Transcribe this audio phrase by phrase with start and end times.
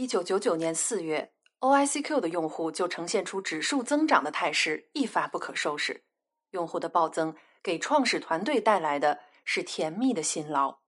[0.00, 6.04] 一九九九年四月，OICQ 的用户就呈现出指数增长的态势，一发不可收拾。
[6.52, 10.78] 用户的暴增给创始团队带来的是甜蜜的辛劳。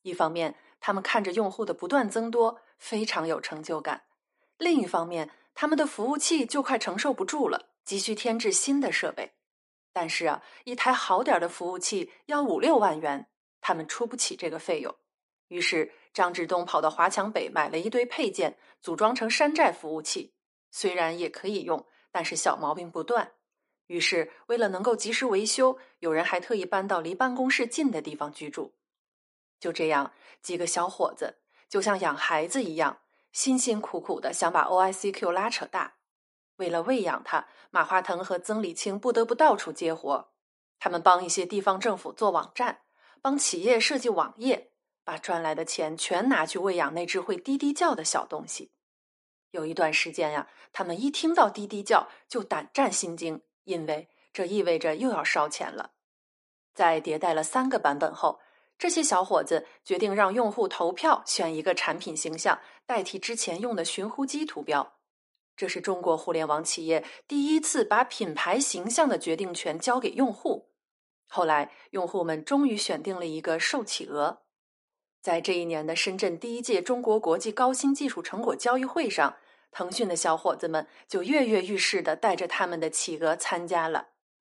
[0.00, 3.98] 一方面，他们看着用户的不断增多，非常有成就感；
[4.56, 9.34] 另一方面，他们的服务器就快承受不住了，急需添置新的设备。
[9.92, 13.28] 但是啊，一台好点的服务器要五六万元，
[13.60, 14.96] 他们出不起这个费用。
[15.48, 20.34] 于是，张志东跑到华强北买了一堆配件，组装成山寨服务器。
[20.70, 23.32] 虽然也可以用，但是小毛病不断。
[23.86, 28.74] 于是，为了能够及时维修，有人还特意搬到离办公室近的地方居住。
[29.60, 31.36] 就这样，几个小伙子
[31.68, 32.98] 就像养孩子一样，
[33.32, 35.94] 辛辛苦苦的想把 OICQ 拉扯大。
[36.56, 40.32] 为了喂养它，马化腾和曾理清不得不到处接活。
[40.78, 42.80] 他们帮一些地方政府做网站，
[43.22, 44.72] 帮企业设计网页，
[45.06, 48.72] 把赚来的钱全拿去喂养那只会滴滴叫的小东西。
[49.52, 55.92] 有一段时间呀，他们一听到滴滴叫就胆战心惊，因为这意味着又要烧钱了。
[56.74, 58.40] 在迭代了三个版本后，
[58.76, 64.94] 这些小伙子决定让用户投票选一个产品形象，代替之前用的寻呼机图标。
[65.56, 70.72] 这是中国互联网企业第一次把品牌形象的决定权交给用户。
[71.28, 74.42] 后来，用户们终于选定了一个瘦企鹅。
[75.26, 79.34] 在这一年的深圳第一届中国国际高新技术成果交易会上，
[79.72, 84.06] 腾讯的小伙子们就跃跃欲试的带着他们的企鹅参加了。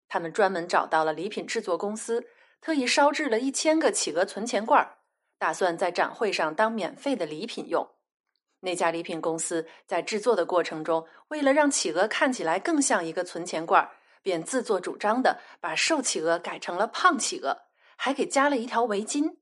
[0.07, 2.25] 他们专门找到了礼品制作公司，
[2.61, 4.89] 特意烧制了一千个企鹅存钱罐，
[5.39, 7.85] 打算在展会上当免费的礼品用。
[8.61, 13.91] 那家礼品公司在制作的过程中，为了让企鹅看起来更像一个存钱罐，
[14.23, 17.63] 便自作主张的把瘦企鹅改成了胖企鹅，
[17.97, 19.35] 还给加了一条围巾。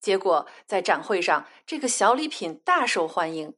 [0.00, 3.54] 结果在展会上，这个小礼品大受欢迎。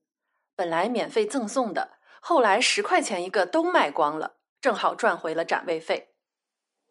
[0.54, 6.14] 本来免费赠送的，后来十块钱一个都卖光了，正好赚回了展位费。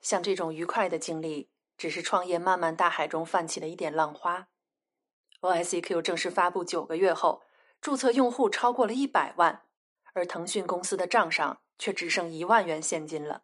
[0.02, 4.48] 像这种愉快的经历，只是创业漫漫大海中泛起的一点浪花。
[5.42, 7.44] OICQ 正式发布九个月后。
[7.80, 9.62] 注册用户超过了一百万，
[10.14, 13.44] 而腾讯公司的账上却只剩一万元现金了。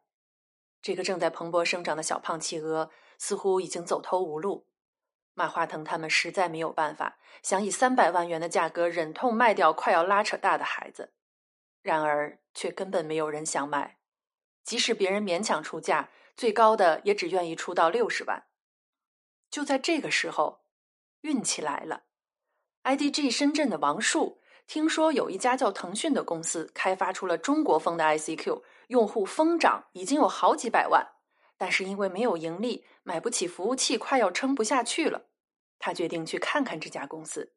[0.82, 2.90] 这个正在蓬勃生长的小胖企鹅
[3.20, 4.66] 似乎已经走投无路。
[5.34, 11.14] 马化腾他们实在没有办法，想以三百万元的价格忍痛卖掉快要拉扯大的孩子，
[11.82, 13.98] 然而却根本没有人想买。
[14.64, 18.44] 即使别人勉强出价，最高的也只愿意出到六十万。
[19.50, 20.62] 就在这个时候，
[21.22, 22.04] 运气来了。
[22.84, 31.13] IDG 深圳的王树听说有一家叫腾讯的公司开发出了中国风的 ICQ，用户疯涨，已经有好几百万。
[31.64, 35.28] 但是因为没有盈利，买不起服务器，快要撑不下去了。
[35.80, 37.54] 他决定去看看这家公司。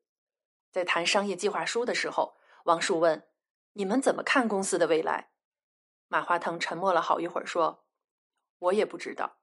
[0.71, 3.27] 在谈商业计划书的时候，王树问
[3.75, 5.31] ：“你们怎么看公司的未来？”
[6.07, 7.85] 马化腾沉默了好一会儿，说
[8.61, 9.39] ：“我也不知道。”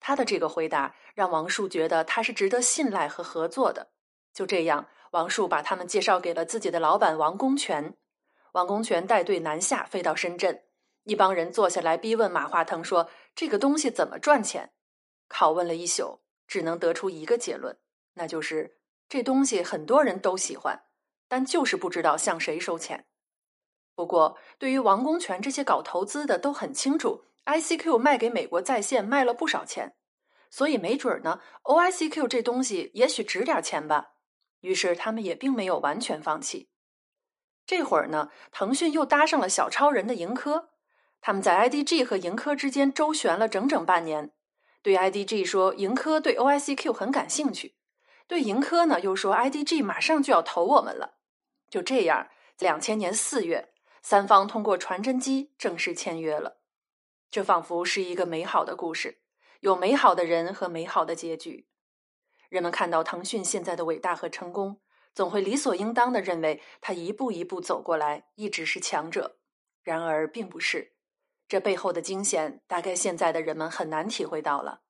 [0.00, 3.90] 他的这个回答让王树觉得他是值得信赖和合作的。
[4.32, 7.94] 就这样，王树把他们介绍给了自己的老板王功权。
[8.52, 10.62] 王功权带队南下，飞到深圳，
[11.06, 14.72] 一帮人坐下来逼问马化腾说：“这个东西怎么赚钱？”
[15.30, 17.78] 拷问了一宿，只能得出一个结论，
[18.14, 18.78] 那就是
[19.08, 20.82] 这东西很多人都喜欢，
[21.28, 23.06] 但就是不知道向谁收钱。
[23.94, 29.94] 不过，对于王功权这些搞投资的都很清楚，ICQ 卖给美国在线卖了不少钱，
[30.50, 34.14] 所以没准儿呢，OICQ 这东西也许值点钱吧。
[34.60, 36.68] 于是他们也并没有完全放弃。
[37.64, 40.70] 这会儿呢，腾讯又搭上了小超人的盈科，
[41.26, 44.30] 他们在 IDG 和盈科之间周旋了整整半年。
[44.80, 47.74] 对 IDG 说，盈科对 OICQ 很感兴趣；
[48.28, 51.18] 对盈科呢，又说 IDG 马上就要投我们了。
[51.68, 52.28] 就这样，
[52.60, 53.72] 两千年四月，
[54.02, 56.58] 三方通过传真机正式签约了。
[57.28, 59.18] 这仿佛是一个美好的故事，
[59.58, 61.66] 有美好的人和美好的结局。
[62.48, 64.80] 人们看到腾讯现在的伟大和成功，
[65.12, 69.38] 总会理所应当的认为他一步一步走过来，一直是强者。
[69.82, 70.92] 然而，并不是。
[71.48, 74.80] 这背后的惊险，大概现在的人们很难体会到了。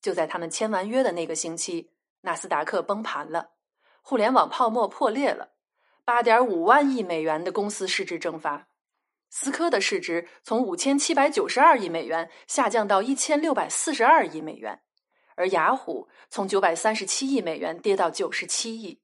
[0.00, 1.92] 就在他们签完约的那个星期，
[2.22, 3.52] 纳斯达克崩盘了，
[4.02, 5.54] 互联网泡沫破裂了，
[6.04, 8.68] 八点五万亿美元的公司市值蒸发，
[9.30, 14.82] 思科的市值从五千七百九十二亿美元下降到一千六百四十二亿美元。
[15.36, 19.00] 而雅虎从九百三十七亿美元跌到九十七亿，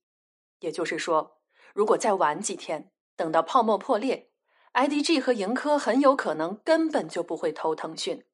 [0.61, 1.41] 也就是说，
[1.75, 4.30] 如果再晚几天，等到泡沫破裂
[4.73, 8.25] ，IDG 和盈科很有可能根本就不会投腾讯，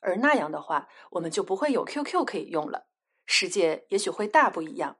[0.00, 2.86] 而那样的话，我们就不会有 QQ 可以用了，
[3.26, 4.98] 世界也许会大不一样。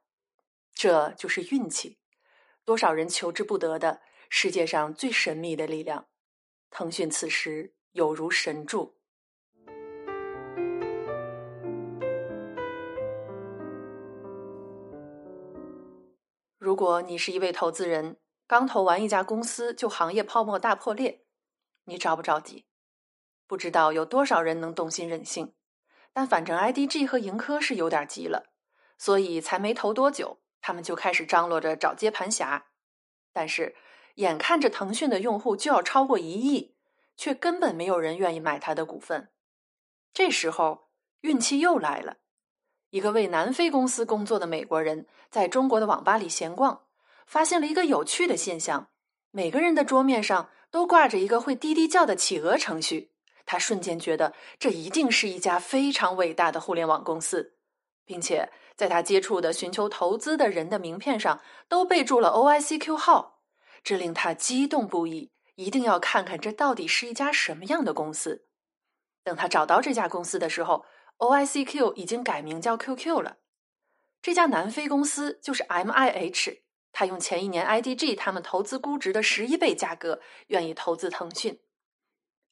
[0.75, 1.99] 这就是运气。
[2.65, 6.09] 多少人求之不得的世界上最神秘的力量。
[6.71, 8.97] 腾讯此时有如神助。
[16.59, 21.25] 如果你是一位投资人，刚投完一家公司就行业泡沫大破裂，
[21.85, 22.67] 你着不着急？
[23.47, 25.55] 不知道有多少人能动心忍性，
[26.13, 28.51] 但反正 IDG 和盈科是有点急了，
[28.97, 32.67] 所以才没投多久，他们就开始张罗着找接盘侠。
[33.33, 33.75] 但是
[34.15, 36.77] 眼看着腾讯的用户就要超过一亿，
[37.17, 39.33] 却根本没有人愿意买他的股份。
[40.13, 40.89] 这时候
[41.23, 42.19] 运气又来了。
[42.91, 46.86] 一个为南非公司工作的美国人，在中国的网吧里闲逛，
[47.27, 48.89] 发现了一个有趣的现象：
[49.31, 53.13] 每个人的桌面上都挂着一个会滴滴叫的企鹅程序。
[53.45, 57.57] 他瞬间觉得这一定是一家非常伟大的互联网公司，
[58.05, 63.43] 并且在他接触的寻求投资的人的名片上都备注了 OICQ 号，
[63.85, 68.47] 这令他激动不已，一定要看看这到底是一家什么样的公司。
[69.23, 70.85] 等他找到这家公司的时候。
[71.19, 73.39] OICQ 已经改名叫 QQ 了，
[74.21, 76.59] 这家南非公司就是 MIH，
[76.99, 81.61] 他用前一年 IDG 他们投资估值的十一倍价格，愿意投资腾讯。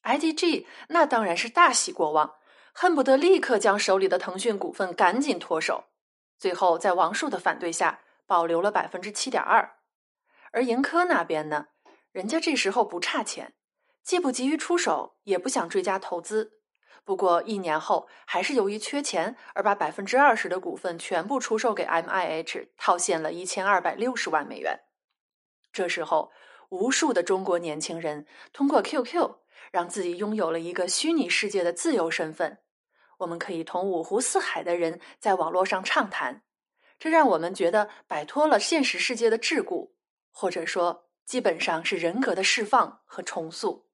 [0.02, 2.34] IDG 那当然是大喜过望，
[2.74, 5.84] 恨不得立刻将手里的腾讯股份赶紧脱手。
[6.36, 9.76] 最后在王树的反对下，保留了百分之七点二。
[10.52, 11.68] 而盈科那边呢，
[12.12, 13.54] 人家这时候不差钱，
[14.02, 16.60] 既不急于出手，也不想追加投资。
[17.04, 24.80] 不过一年后，还是由于缺钱而把百分之二十的股份全部出售给 MIH，套现了一千二百六十万美元。
[25.70, 26.32] 这时候，
[26.70, 29.34] 无数的中国年轻人通过 QQ，
[29.70, 32.58] 让自己拥有了一个虚拟世界的自由身份。
[33.18, 36.42] 我们可以同五湖四海的人在网络上畅谈，
[36.98, 39.90] 这让我们觉得摆脱了现实世界的桎梏，
[40.32, 43.86] 或者说，基本上是人格的释放和重塑。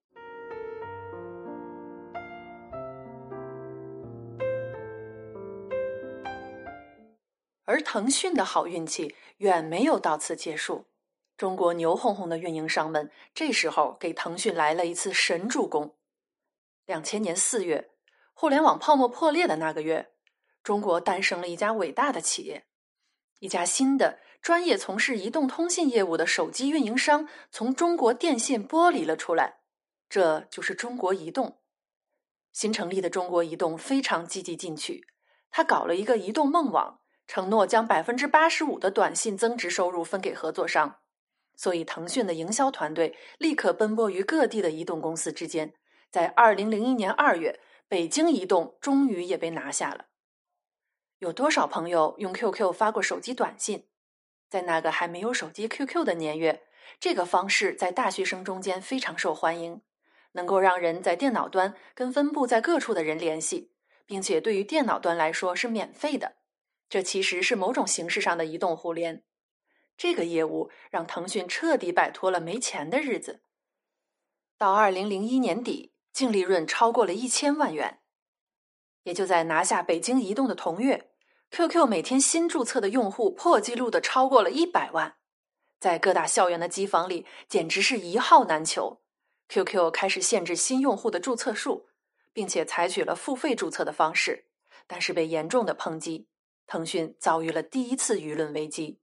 [7.70, 10.86] 而腾讯的好运气远没有到此结束，
[11.36, 15.94] 中国牛哄哄的运营商们这时候给腾讯来了一次神助攻。
[16.84, 17.92] 两千年四月，
[18.34, 20.10] 互联网泡沫破裂的那个月，
[20.64, 22.66] 中国诞生了一家伟大的企业，
[23.38, 29.60] 一家新的专业从事移动通信业务的手机运营商从中国电信剥离了出来，
[30.08, 31.60] 这就是中国移动。
[32.50, 35.06] 新成立的中国移动非常积极进取，
[35.52, 36.99] 他搞了一个移动梦网。
[37.32, 40.96] 承诺将百分之八十五的短信增值收入分给合作商，
[41.54, 45.72] 所以腾讯的营销团队立刻奔波于各地的移动公司之间。
[46.10, 50.06] 在二零零一年二月，北京移动终于也被拿下了。
[51.20, 53.86] 有多少朋友用 QQ 发过手机短信？
[54.48, 56.64] 在那个还没有手机 QQ 的年月，
[56.98, 59.80] 这个方式在大学生中间非常受欢迎，
[60.32, 63.70] 能够让人在电脑端跟分布在各处的人联系，
[64.04, 66.39] 并且对于电脑端来说是免费的。
[66.90, 69.22] 这其实是某种形式上的移动互联，
[69.96, 73.42] 这个业务让腾讯彻底摆脱了没钱的日子。
[74.58, 78.00] 到二零零一年底，净利润超过了一千万元。
[79.04, 81.12] 也就在拿下北京移动的同月
[81.52, 85.16] ，QQ 每天新注册的用户破纪录的超过了一百万，
[85.78, 89.00] 在各大校园的机房里简直是一号难求。
[89.48, 91.88] QQ 开始限制新用户的注册数，
[92.32, 94.46] 并且采取了付费注册的方式，
[94.88, 96.26] 但是被严重的抨击。
[96.70, 99.00] 腾讯遭遇了第一次舆论危机。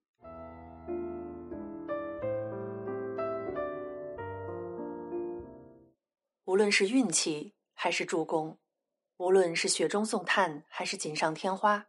[6.46, 8.58] 无论是运气还是助攻，
[9.18, 11.88] 无论是雪中送炭还是锦上添花，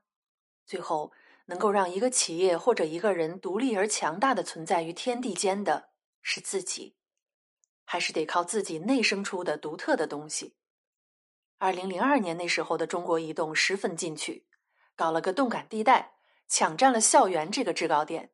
[0.67, 1.13] 最后
[1.47, 5.91] 能够让一个企业或者一个人独立而强大的存在于天地间的
[6.23, 6.97] 是自己，
[7.85, 10.57] 还是得靠自己内生出的独特的东西。
[11.59, 14.48] 二零零二年那时候的中国移动十分进取。
[14.99, 16.15] 搞了个动感地带，
[16.49, 18.33] 抢占了校园这个制高点。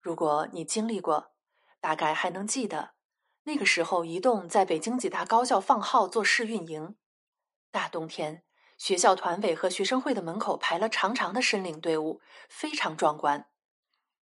[0.00, 1.34] 如果你经历过，
[1.82, 2.94] 大概还能记得，
[3.42, 6.96] 那个时候移动在北京几大高校放号做试运营。
[7.70, 8.42] 大冬天，
[8.78, 13.48] 学校团委和学生会的门口排了长长的申领队伍，非常壮观。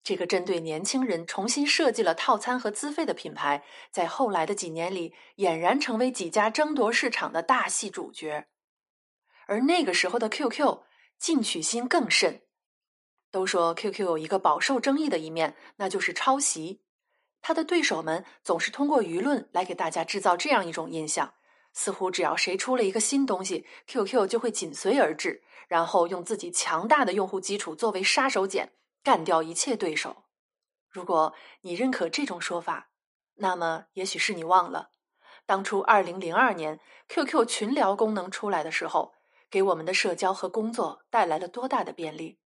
[0.02, 8.48] 这个针对年轻人重新设计了套餐和资费的品牌，在后来的几年里俨然成为几家争夺市场的大戏主角。
[9.46, 10.84] 而那个时候的 QQ。
[11.22, 12.42] 进取心更甚。
[13.30, 16.82] 都说 QQ 有一个饱受争议的一面，那就是抄袭。
[17.40, 21.32] 他的对手们总是通过舆论来给大家制造这样一种印象：
[21.72, 28.68] 似乎只要谁出了一个新东西，QQ 就会紧随而至，然后用自己强大的用户基础作为杀手锏，
[29.04, 30.24] 干掉一切对手。
[30.90, 32.90] 如果你认可这种说法，
[33.36, 34.90] 那么也许是你忘了，
[35.46, 39.14] 当初二零零二年 QQ 群聊功能出来的时候，
[39.52, 42.38] 给我们的社交和工作带来了多大的便利。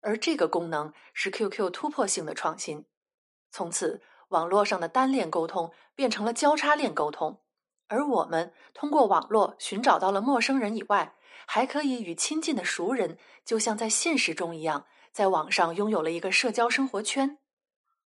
[0.00, 2.84] 而这个功能是 QQ 突破性的创新，
[3.50, 7.40] 从此网络上的单链沟通变成了交叉链沟通，
[7.88, 17.38] 而我们通过网络寻找到了陌生人以外，还可以与亲近的熟人，就像在现实中一样，在网上拥有了一个社交生活圈。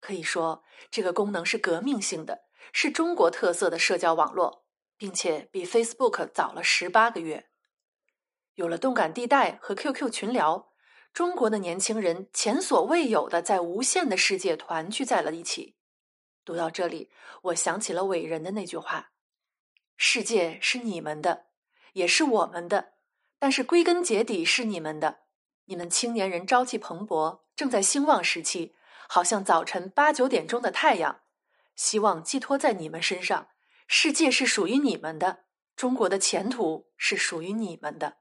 [0.00, 4.64] 可以说，这个功能是革命性的，是中国特色的社交网络，
[4.96, 7.48] 并且比 Facebook 早了十八个月。
[8.54, 10.70] 有了动感地带和 QQ 群聊。
[11.12, 15.76] 中国的年轻人前所未有的在无限的世界团聚在了一起。
[16.44, 17.08] 读到这里，
[17.42, 19.12] 我想起了伟人的那句话
[19.96, 21.46] ：“世界是你们的，
[21.92, 22.94] 也是我们的，
[23.38, 25.20] 但是归根结底是你们的。
[25.66, 28.74] 你们青年人朝气蓬勃，正在兴旺时期，
[29.08, 31.20] 好像早晨八九点钟的太阳。
[31.76, 33.48] 希望寄托在你们身上，
[33.86, 35.44] 世界是属于你们的，
[35.76, 38.16] 中国的前途是属于你们的。”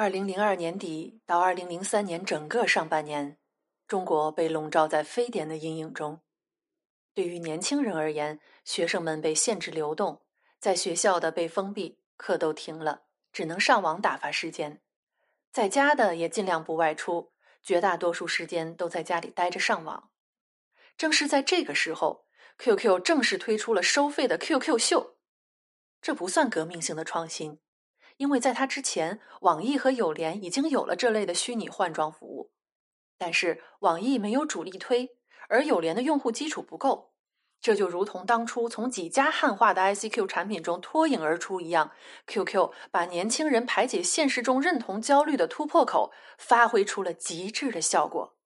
[0.00, 3.36] 二零零二年底到二零零三年整个上半年，
[3.86, 6.22] 中国被笼罩在非典的阴影中。
[7.12, 10.22] 对于年轻人而言，学生们被限制流动，
[10.58, 14.80] 在学校的被封闭，课都停了，只能上网打发时间。
[15.52, 20.10] 在家的也尽量不外出，绝大多数时间都在家里待着上网。
[20.96, 22.24] 正是在这个时候
[22.56, 25.18] ，QQ 正式推出了收费的 QQ 秀。
[26.00, 27.58] 这不算革命性的创新。
[28.20, 32.50] 因为在它之前，网易和友联已经有了这类的虚拟换装服务，
[33.16, 35.16] 但是网易没有主力推，
[35.48, 37.14] 而友联的用户基础不够，
[37.62, 41.92] 这就如同当初从几家汉化的 ICQ 产品中脱颖而出一样
[42.26, 48.36] ，QQ 把年轻人排解现实中认同焦虑的突破口发挥出了极致的效果。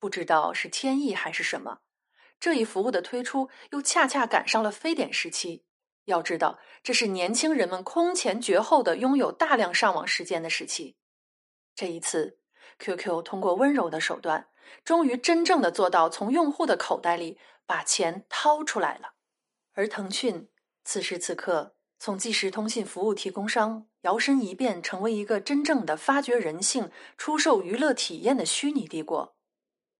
[0.00, 1.78] 不知道是天意还是什么，
[2.40, 5.64] 这一服务的推出又恰恰赶上了非典时期。
[6.10, 10.96] 要知道，这是年轻人们空前绝后的拥有大量上网时间的时期。
[11.74, 12.38] 这一次
[12.78, 14.48] ，QQ 通过温柔的手段，
[14.84, 19.14] 终于真正的做到从用户的口袋里把钱掏出来了。
[19.72, 20.48] 而腾讯
[20.84, 29.36] 此时此刻从即时通信服务提供商摇身一变，成为一个真正的发掘人性、出售娱乐体验的虚拟帝国。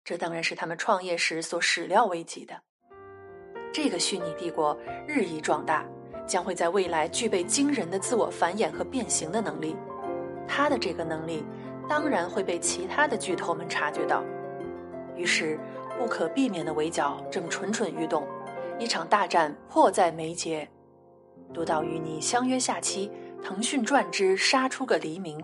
[0.02, 2.62] 这当然是他们创业时所始料未及的。
[3.72, 4.76] 这个虚拟帝国
[5.06, 5.86] 日益壮大。
[6.30, 9.74] 将会在未来具备惊人的自我繁衍和变形的能力，
[10.46, 11.44] 他的这个能力
[11.88, 14.22] 当然会被其他的巨头们察觉到，
[15.16, 15.58] 于是
[15.98, 18.24] 不可避免的围剿正蠢蠢欲动，
[18.78, 20.68] 一场大战迫在眉睫。
[21.52, 23.10] 读到与你相约下期
[23.44, 25.36] 《腾讯传之杀出个黎明》。